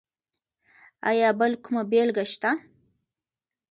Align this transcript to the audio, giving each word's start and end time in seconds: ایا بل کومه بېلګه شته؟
ایا 1.09 1.29
بل 1.39 1.51
کومه 1.63 1.83
بېلګه 1.91 2.23
شته؟ 2.31 2.51